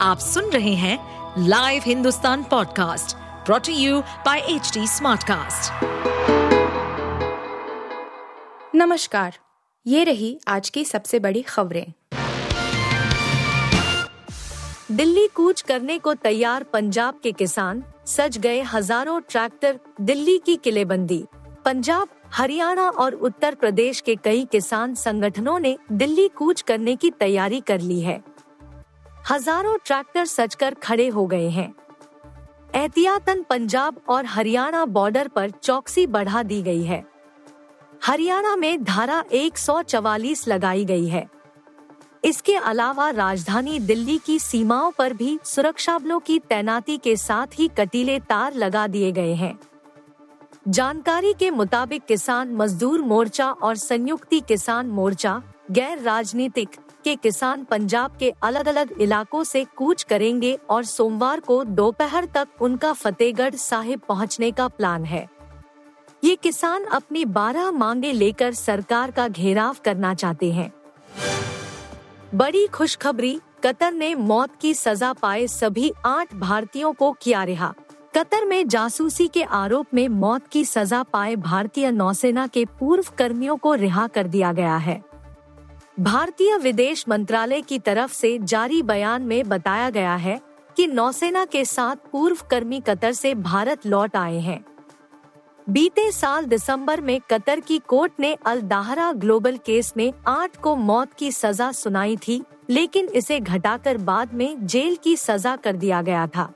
आप 0.00 0.18
सुन 0.18 0.50
रहे 0.50 0.72
हैं 0.74 1.44
live 1.48 1.82
Hindustan 1.86 2.42
podcast 2.42 3.16
brought to 3.46 3.72
you 3.72 4.00
by 4.26 4.38
H 4.38 4.72
Smartcast. 4.78 5.84
नमस्कार, 8.74 9.38
ये 9.86 10.04
रही 10.04 10.38
आज 10.48 10.68
की 10.70 10.84
सबसे 10.84 11.18
बड़ी 11.18 11.42
खबरें। 11.42 11.92
दिल्ली 14.92 15.26
कूच 15.34 15.60
करने 15.60 15.98
को 15.98 16.14
तैयार 16.14 16.62
पंजाब 16.62 17.20
के 17.22 17.32
किसान, 17.32 17.82
सज 18.06 18.38
गए 18.38 18.60
हज़ारों 18.64 19.20
ट्रैक्टर 19.20 19.78
दिल्ली 20.00 20.38
की 20.38 20.56
किलेबंदी। 20.56 21.24
पंजाब, 21.64 22.08
हरियाणा 22.32 22.88
और 22.88 23.14
उत्तर 23.14 23.54
प्रदेश 23.54 24.00
के 24.00 24.16
कई 24.16 24.44
किसान 24.44 24.94
संगठनों 24.94 25.58
ने 25.58 25.76
दिल्ली 25.92 26.28
कूच 26.28 26.60
करने 26.62 26.96
की 26.96 27.10
तैयारी 27.10 27.60
कर 27.60 27.80
ली 27.80 28.00
है। 28.00 28.22
हज़ारों 29.30 29.76
ट्रैक्टर 29.84 30.24
सजकर 30.24 30.74
खड़े 30.74 31.08
हो 31.08 31.26
गए 31.26 31.48
हैं। 31.48 31.74
एहतियातन 32.74 33.42
पंजाब 33.42 34.00
और 34.08 34.26
हरियाणा 34.26 34.84
बॉर्डर 34.84 35.28
पर 35.28 35.50
चौकसी 35.50 36.06
बढ़ा 36.06 36.42
दी 36.42 36.60
गई 36.62 36.82
है। 36.82 37.02
हरियाणा 38.04 38.54
में 38.56 38.84
धारा 38.84 39.24
144 39.32 40.46
लगाई 40.48 40.84
गई 40.84 41.08
है। 41.08 41.26
इसके 42.24 42.54
अलावा 42.54 43.10
राजधानी 43.10 43.78
दिल्ली 43.80 44.18
की 44.18 44.38
सीमाओं 44.38 44.90
पर 44.90 45.12
भी 45.12 45.38
सुरक्षा 45.44 45.98
बलों 45.98 46.20
की 46.20 46.38
तैनाती 46.38 46.96
के 46.98 47.16
साथ 47.16 47.58
ही 47.58 47.68
कटीले 47.68 48.18
तार 48.20 48.54
लगा 48.54 48.86
दिए 48.86 49.12
गए 49.12 49.34
हैं। 49.34 49.58
जानकारी 50.68 51.32
के 51.32 51.50
मुताबिक 51.50 52.04
किसान 52.04 52.54
मजदूर 52.54 53.00
मोर्चा 53.00 53.50
और 53.50 53.76
संयुक्ति 53.76 54.40
किसान 54.40 54.86
मोर्चा 54.86 55.42
गैर 55.70 55.98
राजनीतिक 55.98 56.76
के 57.06 57.14
किसान 57.16 57.62
पंजाब 57.64 58.16
के 58.16 58.32
अलग 58.42 58.68
अलग 58.68 58.92
इलाकों 59.00 59.44
से 59.44 59.64
कूच 59.76 60.02
करेंगे 60.02 60.52
और 60.70 60.84
सोमवार 60.84 61.40
को 61.40 61.62
दोपहर 61.64 62.24
तक 62.24 62.62
उनका 62.62 62.92
फतेहगढ़ 62.92 63.54
साहिब 63.54 64.00
पहुँचने 64.08 64.50
का 64.50 64.68
प्लान 64.68 65.04
है। 65.04 65.28
ये 66.24 66.36
किसान 66.36 66.84
अपनी 66.84 67.24
बारह 67.24 67.70
मांगे 67.70 68.12
लेकर 68.12 68.52
सरकार 68.54 69.10
का 69.10 69.28
घेराव 69.28 69.76
करना 69.84 70.14
चाहते 70.14 70.52
हैं। 70.52 70.70
बड़ी 72.34 72.66
खुशखबरी, 72.66 73.38
कतर 73.64 73.92
ने 73.92 74.14
मौत 74.14 74.56
की 74.60 74.74
सजा 74.74 75.12
पाए 75.12 75.46
सभी 75.46 75.92
आठ 76.06 76.34
भारतीयों 76.34 76.92
को 76.92 77.12
किया 77.12 77.44
रिहा। 77.44 77.74
कतर 78.14 78.44
में 78.44 78.68
जासूसी 78.68 79.28
के 79.28 79.42
आरोप 79.42 79.94
में 79.94 80.08
मौत 80.08 80.46
की 80.46 80.64
सजा 80.64 81.02
पाए 81.02 81.36
भारतीय 81.36 81.90
नौसेना 81.90 82.46
के 82.46 82.64
पूर्व 82.78 83.12
कर्मियों 83.18 83.56
को 83.56 83.74
रिहा 83.74 84.06
कर 84.06 84.26
दिया 84.26 84.52
गया 84.52 84.76
है। 84.76 85.02
भारतीय 86.00 86.56
विदेश 86.56 87.04
मंत्रालय 87.08 87.60
की 87.60 87.78
तरफ़ 87.78 88.12
से 88.12 88.38
जारी 88.38 88.82
बयान 88.82 89.22
में 89.22 89.48
बताया 89.48 89.90
गया 89.90 90.14
है 90.16 90.40
कि 90.76 90.86
नौसेना 90.86 91.44
के 91.44 91.64
साथ 91.64 92.10
पूर्व 92.12 92.36
कर्मी 92.50 92.80
कतर 92.80 93.12
से 93.12 93.34
भारत 93.34 93.86
लौट 93.86 94.16
आए 94.16 94.38
हैं। 94.38 94.64
बीते 95.70 96.10
साल 96.12 96.44
दिसंबर 96.44 97.00
में 97.00 97.20
कतर 97.30 97.60
की 97.60 97.78
कोर्ट 97.78 98.12
ने 98.20 98.36
अल 98.46 98.60
दाहरा 98.60 99.12
ग्लोबल 99.12 99.56
केस 99.56 99.92
में 99.96 100.12
आठ 100.26 100.56
को 100.56 100.74
मौत 100.76 101.14
की 101.14 101.32
सजा 101.32 101.70
सुनाई 101.72 102.16
थी, 102.16 102.42
लेकिन 102.70 103.08
इसे 103.08 103.40
घटाकर 103.40 103.96
बाद 103.96 104.34
में 104.34 104.66
जेल 104.66 104.96
की 104.96 105.16
सजा 105.16 105.56
कर 105.56 105.76
दिया 105.76 106.02
गया 106.02 106.26
था। 106.26 106.52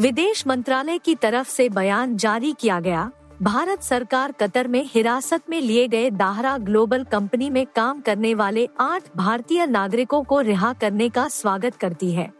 विदेश 0.00 0.46
मंत्रालय 0.46 0.98
की 0.98 1.14
तरफ़ 1.14 1.48
से 1.48 1.68
बयान 1.68 2.16
जारी 2.16 2.52
किया 2.52 2.80
गया 2.80 3.10
भारत 3.42 3.82
सरकार 3.82 4.32
कतर 4.32 4.66
में 4.68 4.82
हिरासत 4.86 5.42
में 5.50 5.60
लिए 5.60 5.88
गए 5.88 6.10
दाहरा 6.10 6.58
ग्लोबल 6.58 7.04
कंपनी 7.04 7.50
में 7.50 7.66
काम 7.66 8.00
करने 8.00 8.34
वाले 8.34 8.68
आठ 8.80 9.02
भारतीय 9.16 9.66
नागरिकों 9.66 10.22
को 10.22 10.40
रिहा 10.40 10.72
करने 10.72 11.08
का 11.08 11.28
स्वागत 11.28 11.76
करती 11.76 12.12
है। 12.12 12.30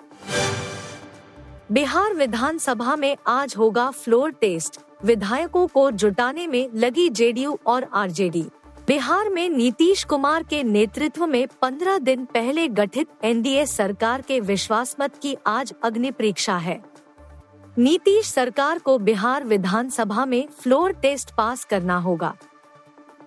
बिहार 1.72 2.14
विधानसभा 2.14 2.96
में 2.96 3.16
आज 3.26 3.54
होगा 3.58 3.90
फ्लोर 3.90 4.30
टेस्ट। 4.30 4.80
विधायकों 5.04 5.66
को 5.66 5.90
जुटाने 5.90 6.46
में 6.46 6.68
लगी 6.75 7.08
जेडीयू 7.08 7.58
और 7.66 7.86
आरजेडी। 7.92 8.44
बिहार 8.88 9.28
में 9.28 9.48
नीतीश 9.48 10.04
कुमार 10.04 10.42
के 10.42 10.62
नेतृत्व 10.62 11.26
में 11.26 11.46
15 11.62 11.98
दिन 11.98 12.25
पहले 12.25 12.69
गठित 12.69 13.08
एनडीए 13.25 13.66
सरकार 13.66 14.22
के 14.22 14.41
विश्वास 14.41 14.96
मत 15.00 15.16
की 15.22 15.36
आज 15.46 15.75
अग्नि 15.82 16.10
परीक्षा 16.10 16.56
है। 16.56 16.89
नीतीश 17.78 18.26
सरकार 18.26 18.78
को 18.78 18.97
बिहार 18.98 19.44
विधानसभा 19.44 20.25
में 20.25 20.47
फ्लोर 20.53 20.92
टेस्ट 20.92 21.31
पास 21.31 21.64
करना 21.64 21.98
होगा, 21.98 22.32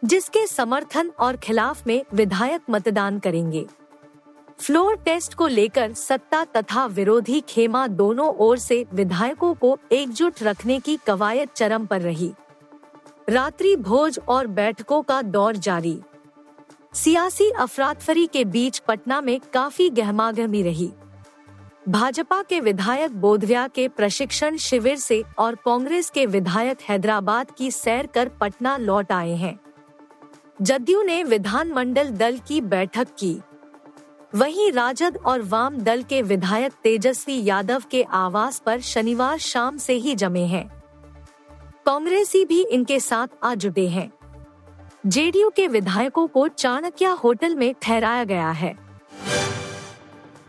जिसके 0.05 0.45
समर्थन 0.47 1.11
और 1.19 1.37
खिलाफ 1.37 1.85
में 1.87 2.03
विधायक 2.13 2.61
मतदान 2.69 3.19
करेंगे। 3.19 3.65
फ्लोर 4.59 4.95
टेस्ट 4.95 5.33
को 5.33 5.47
लेकर 5.47 5.93
सत्ता 5.93 6.43
तथा 6.45 6.85
विरोधी 6.85 7.39
खेमा 7.41 7.85
दोनों 7.87 8.27
ओर 8.37 8.57
से 8.57 8.85
विधायकों 8.93 9.53
को 9.53 9.77
एकजुट 9.91 10.43
रखने 10.43 10.79
की 10.79 10.97
कवायद 11.07 11.49
चरम 11.55 11.85
पर 11.85 12.01
रही। 12.01 12.31
रात्रि 13.29 13.75
भोज 13.75 14.19
और 14.27 14.47
बैठकों 14.47 15.01
का 15.01 15.21
दौर 15.21 15.55
जारी। 15.57 15.99
सियासी 16.93 17.49
अफरातफरी 17.51 18.25
के 18.27 18.43
बीच 18.45 18.79
पटना 18.79 19.21
में 19.21 19.39
काफ़ी 19.53 19.89
गहमागहमी 19.89 20.63
रही। 20.63 20.91
भाजपा 21.89 22.43
के 22.43 22.59
विधायक 22.59 23.11
बोधव्या 23.11 23.67
के 23.67 23.87
प्रशिक्षण 23.87 24.57
शिविर 24.57 24.95
से 24.95 25.23
और 25.37 25.55
कांग्रेस 25.55 26.09
के 26.09 26.25
विधायक 26.25 26.77
हैदराबाद 26.81 27.51
की 27.51 27.71
सैर 27.71 28.05
कर 28.05 28.29
पटना 28.29 28.77
लौट 28.77 29.11
आए 29.11 29.31
हैं। 29.31 29.59
जदयू 30.61 31.03
ने 31.03 31.23
विधानमंडल 31.23 32.09
दल 32.09 32.37
की 32.37 32.61
बैठक 32.61 33.07
की। 33.19 33.41
वहीं 34.35 34.71
राजद 34.71 35.17
और 35.25 35.41
वाम 35.41 35.77
दल 35.77 36.03
के 36.03 36.21
विधायक 36.21 36.73
तेजस्वी 36.83 37.43
यादव 37.43 37.83
के 37.91 38.03
आवास 38.03 38.59
पर 38.59 38.79
शनिवार 38.81 39.37
शाम 39.37 39.77
से 39.77 39.93
ही 39.93 40.15
जमे 40.15 40.45
हैं। 40.45 40.83
कांग्रेसी 41.85 42.45
भी 42.45 42.63
इनके 42.63 42.99
साथ 42.99 43.27
आ 43.43 43.55
जुटे 43.55 43.87
हैं। 43.87 44.13
जेडीयू 45.07 45.49
के 45.49 45.67
विधायकों 45.67 46.27
को 46.27 46.47
चाणक्य 46.47 47.05
होटल 47.05 47.55
में 47.55 47.75
ठहराया 47.81 48.23
गया 48.23 48.51
है। 48.51 48.82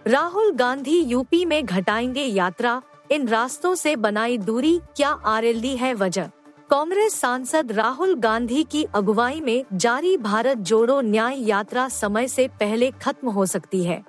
राहुल 0.07 0.53
गांधी 0.53 1.01
यूपी 1.01 1.45
में 1.45 1.67
घटाएँगे 1.67 2.23
यात्रा। 2.23 2.83
इन 3.11 3.29
रास्तों 3.29 3.75
से 3.75 3.97
बनाई 3.97 4.39
दूरी, 4.39 4.81
क्या 4.97 5.09
आरएलडी 5.09 5.77
है 5.77 5.95
वजह? 5.95 6.27
कांग्रेस 6.71 7.15
सांसद 7.15 7.73
राहुल 7.73 8.15
गांधी 8.15 8.65
की 8.65 8.85
अगुवाई 8.85 9.41
में 9.41 9.65
जारी 9.73 10.17
भारत 10.17 10.59
जोड़ो 10.59 11.01
न्याय 11.01 11.41
यात्रा 11.45 11.89
समय 11.89 12.29
से 12.29 12.49
पहले 12.49 12.91
खत्म 12.91 13.29
हो 13.29 13.47
सकती 13.47 13.85
है। 13.85 14.05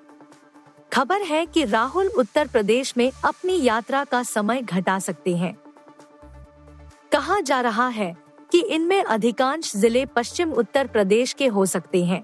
खबर 0.93 1.21
है 1.21 1.45
कि 1.45 1.65
राहुल 1.65 2.07
उत्तर 2.07 2.47
प्रदेश 2.47 2.93
में 2.97 3.11
अपनी 3.25 3.63
यात्रा 3.63 4.03
का 4.03 4.23
समय 4.23 4.61
घटा 4.61 4.99
सकते 4.99 5.35
हैं। 5.35 5.57
कहा 7.11 7.39
जा 7.39 7.61
रहा 7.61 7.87
है 7.87 8.15
कि 8.51 8.59
इनमें 8.59 9.03
अधिकांश 9.03 9.75
ज़िले 9.75 10.05
पश्चिम 10.05 10.51
उत्तर 10.51 10.87
प्रदेश 10.87 11.33
के 11.33 11.47
हो 11.47 11.65
सकते 11.65 12.05
हैं। 12.05 12.23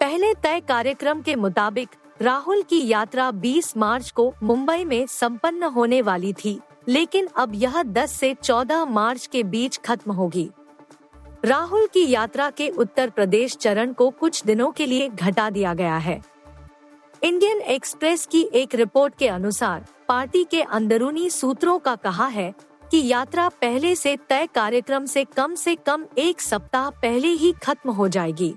पहले 0.00 0.34
तय 0.34 0.60
कार्यक्रम 0.60 1.22
के 1.22 1.34
मुताबिक 1.34 1.88
राहुल 2.22 2.62
की 2.62 2.88
यात्रा 2.88 3.30
20 3.30 3.76
मार्च 3.76 4.10
को 4.10 4.34
मुंबई 4.42 4.84
में 4.84 5.06
संपन्न 5.06 5.62
होने 5.62 6.02
वाली 6.02 6.32
थी, 6.32 6.60
लेकिन 6.88 7.28
अब 7.36 7.52
यह 7.54 7.82
10 7.82 8.12
से 8.12 8.34
14 8.34 8.84
मार्च 8.84 9.26
के 9.26 9.42
बीच 9.42 9.78
खत्म 9.78 10.12
होगी। 10.12 10.50
राहुल 11.44 11.86
की 11.86 12.08
यात्रा 12.10 12.50
के 12.50 12.68
उत्तर 12.68 13.10
प्रदेश 13.10 13.56
चरण 13.56 13.92
को 13.92 14.10
कुछ 14.10 14.44
दिनों 14.44 14.70
के 14.72 14.86
लिए 14.86 15.08
घटा 15.08 15.50
दिया 15.50 15.74
गया 15.74 15.96
है। 15.96 16.20
इंडियन 17.22 17.60
एक्सप्रेस 17.60 18.26
की 18.26 18.42
एक 18.54 18.74
रिपोर्ट 18.74 19.14
के 19.14 19.28
अनुसार, 19.28 19.86
पार्टी 20.08 20.44
के 20.44 20.62
अंदरूनी 20.62 21.30
सूत्रों 21.30 21.78
का 21.78 21.96
कहा 21.96 22.26
है 22.26 22.54
कि 22.90 23.06
यात्रा 23.06 23.48
पहले 23.48 23.94
से 23.94 24.16
तय 24.28 24.48
कार्यक्रम 24.54 25.06
से 25.06 25.24
कम 25.24 25.54
से 25.54 25.74
कम 25.74 26.06
एक 26.18 26.40
सप्ताह 26.40 26.90
पहले 26.90 27.28
ही 27.28 27.52
खत्म 27.62 27.90
हो 27.90 28.08
जाएगी। 28.08 28.54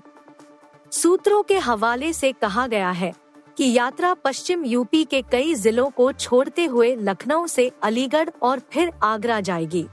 सूत्रों 0.92 1.42
के 1.42 1.58
हवाले 1.58 2.12
से 2.12 2.32
कहा 2.32 2.66
गया 2.66 2.90
है 2.90 3.21
कि 3.58 3.72
यात्रा 3.72 4.12
पश्चिम 4.14 4.64
यूपी 4.64 5.04
के 5.04 5.22
कई 5.22 5.54
जिलों 5.54 5.88
को 5.90 6.12
छोड़ते 6.12 6.64
हुए 6.64 6.94
लखनऊ 6.96 7.46
से 7.46 7.70
अलीगढ़ 7.82 8.30
और 8.42 8.60
फिर 8.72 8.92
आगरा 9.02 9.40
जाएगी। 9.40 9.86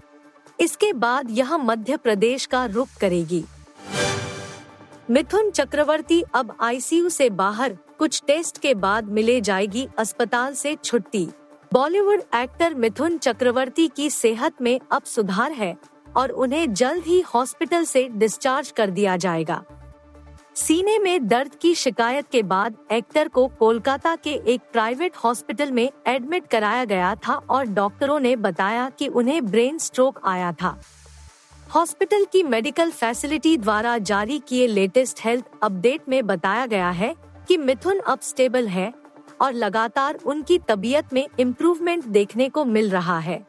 इसके 0.59 0.91
बाद 0.93 1.29
यह 1.31 1.57
मध्य 1.57 1.97
प्रदेश 1.97 2.45
का 2.45 2.65
रुख 2.65 2.87
करेगी। 3.01 3.43
मिथुन 5.09 5.49
चक्रवर्ती 5.51 6.21
अब 6.33 6.55
आईसीयू 6.61 7.09
से 7.09 7.29
बाहर, 7.29 7.77
कुछ 7.99 8.21
टेस्ट 8.27 8.57
के 8.57 8.73
बाद 8.73 9.05
मिले 9.05 9.39
जाएगी 9.41 9.87
अस्पताल 9.97 10.53
से 10.53 10.75
छुट्टी। 10.75 11.27
बॉलीवुड 11.73 12.21
एक्टर 12.35 12.73
मिथुन 12.73 13.17
चक्रवर्ती 13.17 13.87
की 13.87 14.09
सेहत 14.09 14.61
में 14.61 14.79
अब 14.91 15.03
सुधार 15.03 15.51
है 15.51 15.75
और 16.17 16.29
उन्हें 16.29 16.73
जल्द 16.73 17.03
ही 17.03 17.19
हॉस्पिटल 17.33 17.83
से 17.83 18.07
डिस्चार्ज 18.09 18.71
कर 18.71 18.89
दिया 18.89 19.17
जाएगा। 19.17 19.63
सीने 20.55 20.97
में 20.99 21.27
दर्द 21.27 21.55
की 21.55 21.73
शिकायत 21.75 22.27
के 22.31 22.41
बाद 22.43 22.75
एक्टर 22.91 23.27
को 23.27 23.47
कोलकाता 23.59 24.15
के 24.15 24.31
एक 24.47 24.61
प्राइवेट 24.73 25.15
हॉस्पिटल 25.15 25.71
में 25.71 25.89
एडमिट 26.07 26.47
कराया 26.47 26.85
गया 26.85 27.13
था 27.15 27.35
और 27.49 27.65
डॉक्टरों 27.65 28.19
ने 28.19 28.35
बताया 28.35 28.89
कि 28.89 29.07
उन्हें 29.07 29.45
ब्रेन 29.45 29.77
स्ट्रोक 29.77 30.19
आया 30.25 30.51
था। 30.51 30.79
हॉस्पिटल 31.75 32.25
की 32.25 32.43
मेडिकल 32.43 32.91
फैसिलिटी 32.91 33.57
द्वारा 33.57 33.97
जारी 33.97 34.39
किए 34.47 34.67
लेटेस्ट 34.67 35.19
हेल्थ 35.23 35.45
अपडेट 35.63 36.09
में 36.09 36.25
बताया 36.27 36.65
गया 36.65 36.89
है 36.89 37.13
कि 37.47 37.57
मिथुन 37.57 37.99
अब 37.99 38.19
स्टेबल 38.19 38.67
है 38.67 38.93
और 39.41 39.53
लगातार 39.53 40.19
उनकी 40.25 40.59
तबीयत 40.59 41.13
में 41.13 41.27
इम्प्रूवमेंट 41.39 42.05
देखने 42.05 42.49
को 42.49 42.65
मिल 42.65 42.89
रहा 42.89 43.19
है। 43.19 43.39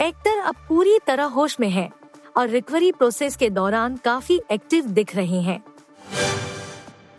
एक्टर 0.00 0.38
अब 0.38 0.54
पूरी 0.68 0.98
तरह 1.06 1.24
होश 1.24 1.60
में 1.60 1.70
है 1.70 1.90
और 2.36 2.48
रिकवरी 2.48 2.92
प्रोसेस 2.92 3.36
के 3.36 3.50
दौरान 3.50 3.96
काफ़ी 3.96 4.40
एक्टिव 4.50 4.86
दिख 4.86 5.16
रहे 5.16 5.40
हैं। 5.42 5.62